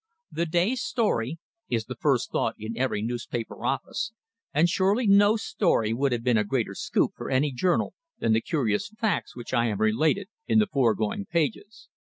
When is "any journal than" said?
7.29-8.33